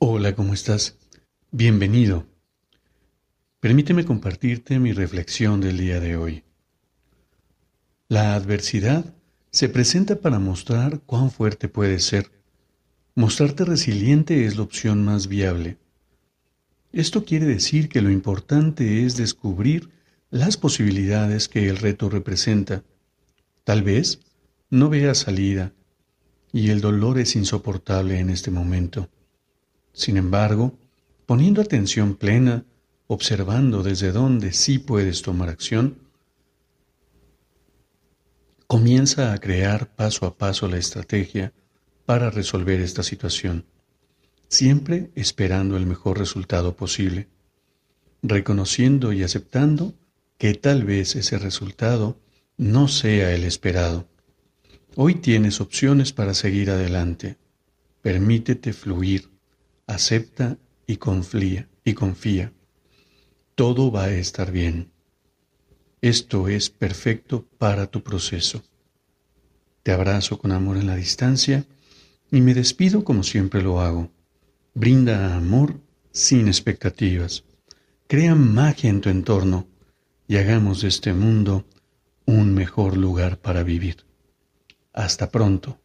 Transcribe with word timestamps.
Hola, 0.00 0.36
¿cómo 0.36 0.54
estás? 0.54 0.96
Bienvenido. 1.50 2.24
Permíteme 3.58 4.04
compartirte 4.04 4.78
mi 4.78 4.92
reflexión 4.92 5.60
del 5.60 5.76
día 5.76 5.98
de 5.98 6.16
hoy. 6.16 6.44
La 8.06 8.36
adversidad 8.36 9.12
se 9.50 9.68
presenta 9.68 10.14
para 10.20 10.38
mostrar 10.38 11.00
cuán 11.00 11.32
fuerte 11.32 11.68
puedes 11.68 12.04
ser. 12.04 12.30
Mostrarte 13.16 13.64
resiliente 13.64 14.46
es 14.46 14.56
la 14.56 14.62
opción 14.62 15.04
más 15.04 15.26
viable. 15.26 15.78
Esto 16.92 17.24
quiere 17.24 17.46
decir 17.46 17.88
que 17.88 18.00
lo 18.00 18.12
importante 18.12 19.04
es 19.04 19.16
descubrir 19.16 19.90
las 20.30 20.56
posibilidades 20.56 21.48
que 21.48 21.68
el 21.68 21.76
reto 21.76 22.08
representa. 22.08 22.84
Tal 23.64 23.82
vez 23.82 24.20
no 24.70 24.90
veas 24.90 25.18
salida 25.18 25.72
y 26.52 26.70
el 26.70 26.80
dolor 26.80 27.18
es 27.18 27.34
insoportable 27.34 28.20
en 28.20 28.30
este 28.30 28.52
momento. 28.52 29.08
Sin 29.98 30.16
embargo, 30.16 30.78
poniendo 31.26 31.60
atención 31.60 32.14
plena, 32.14 32.64
observando 33.08 33.82
desde 33.82 34.12
dónde 34.12 34.52
sí 34.52 34.78
puedes 34.78 35.22
tomar 35.22 35.48
acción, 35.48 35.98
comienza 38.68 39.32
a 39.32 39.38
crear 39.38 39.96
paso 39.96 40.24
a 40.26 40.38
paso 40.38 40.68
la 40.68 40.78
estrategia 40.78 41.52
para 42.06 42.30
resolver 42.30 42.80
esta 42.80 43.02
situación, 43.02 43.64
siempre 44.46 45.10
esperando 45.16 45.76
el 45.76 45.84
mejor 45.84 46.16
resultado 46.16 46.76
posible, 46.76 47.26
reconociendo 48.22 49.12
y 49.12 49.24
aceptando 49.24 49.94
que 50.38 50.54
tal 50.54 50.84
vez 50.84 51.16
ese 51.16 51.38
resultado 51.38 52.20
no 52.56 52.86
sea 52.86 53.34
el 53.34 53.42
esperado. 53.42 54.06
Hoy 54.94 55.16
tienes 55.16 55.60
opciones 55.60 56.12
para 56.12 56.34
seguir 56.34 56.70
adelante. 56.70 57.36
Permítete 58.00 58.72
fluir 58.72 59.36
acepta 59.98 60.58
y 60.86 60.96
confía, 60.96 61.68
y 61.84 61.94
confía. 61.94 62.52
Todo 63.56 63.90
va 63.90 64.04
a 64.04 64.12
estar 64.12 64.52
bien. 64.52 64.92
Esto 66.00 66.46
es 66.46 66.70
perfecto 66.70 67.44
para 67.58 67.88
tu 67.88 68.04
proceso. 68.04 68.62
Te 69.82 69.90
abrazo 69.90 70.38
con 70.38 70.52
amor 70.52 70.76
en 70.76 70.86
la 70.86 70.94
distancia 70.94 71.66
y 72.30 72.40
me 72.40 72.54
despido 72.54 73.02
como 73.02 73.24
siempre 73.24 73.60
lo 73.60 73.80
hago. 73.80 74.12
Brinda 74.72 75.34
amor 75.34 75.80
sin 76.12 76.46
expectativas. 76.46 77.42
Crea 78.06 78.36
magia 78.36 78.90
en 78.90 79.00
tu 79.00 79.08
entorno 79.08 79.66
y 80.28 80.36
hagamos 80.36 80.82
de 80.82 80.88
este 80.88 81.12
mundo 81.12 81.66
un 82.24 82.54
mejor 82.54 82.96
lugar 82.96 83.40
para 83.40 83.64
vivir. 83.64 84.04
Hasta 84.92 85.30
pronto. 85.32 85.80